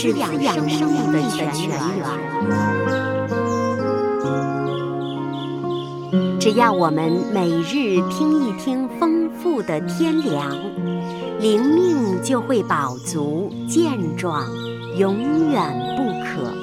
[0.00, 1.76] 是养养生命的泉源。
[6.38, 10.56] 只要我们每日听一听丰富的天粮，
[11.40, 14.46] 灵命就会饱足健壮，
[14.96, 15.60] 永远
[15.96, 16.54] 不渴。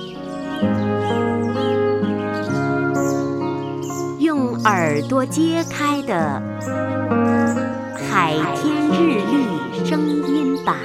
[4.20, 6.42] 用耳朵揭开的
[8.10, 10.78] 《海天日历》声音版。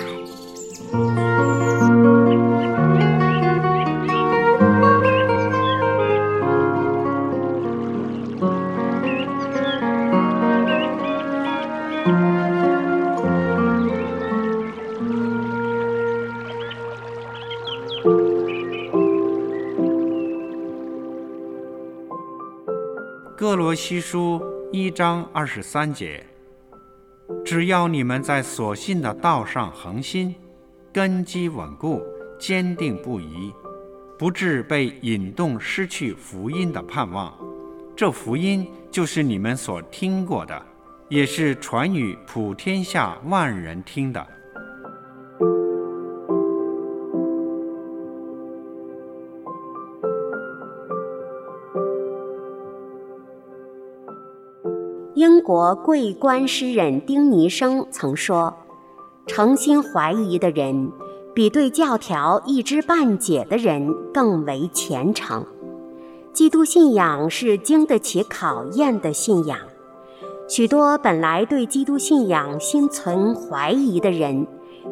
[23.40, 24.38] 哥罗西书
[24.70, 26.22] 一章二十三节：
[27.42, 30.34] 只要你们在所信的道上恒心，
[30.92, 32.02] 根基稳固，
[32.38, 33.50] 坚定不移，
[34.18, 37.32] 不致被引动失去福音的盼望。
[37.96, 40.62] 这福音就是你们所听过的，
[41.08, 44.26] 也是传与普天下万人听的。
[55.20, 58.54] 英国桂冠诗人丁尼生曾说
[59.28, 60.90] ：“诚心怀疑的人，
[61.34, 65.44] 比对教条一知半解的人更为虔诚。
[66.32, 69.58] 基督信仰是经得起考验的信仰。
[70.48, 74.46] 许多本来对基督信仰心存怀疑的人，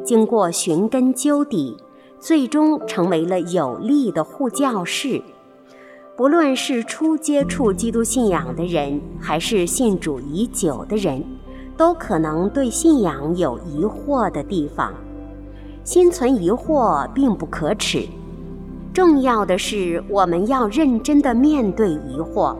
[0.05, 1.75] 经过寻根究底，
[2.21, 5.23] 最终成为了有力的护教士。”
[6.19, 11.23] 不论是初接触基督信仰的人，还是信主已久的人，
[11.77, 14.93] 都可能对信仰有疑惑的地方。
[15.85, 18.05] 心存疑惑并不可耻，
[18.93, 22.57] 重要的是我们要认真的面对疑惑，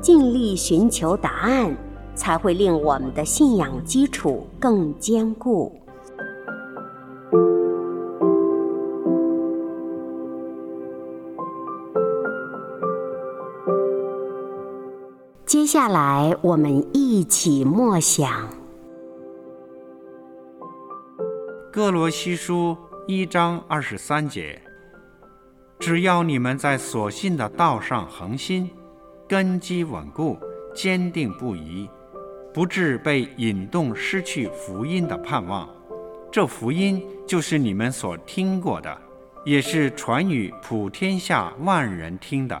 [0.00, 1.76] 尽力寻求答案，
[2.14, 5.70] 才会令我们的信仰基础更坚固。
[15.62, 18.48] 接下来，我们一起默想
[21.72, 24.60] 《哥罗西书》一章二十三节：
[25.78, 28.68] 只要你们在所信的道上恒心，
[29.28, 30.36] 根基稳固，
[30.74, 31.88] 坚定不移，
[32.52, 35.68] 不致被引动失去福音的盼望。
[36.32, 39.00] 这福音就是你们所听过的，
[39.44, 42.60] 也是传与普天下万人听的。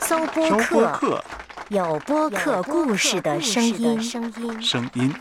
[0.00, 1.24] 搜播客，
[1.68, 3.98] 有播客故事的声音。
[4.60, 5.14] 声音。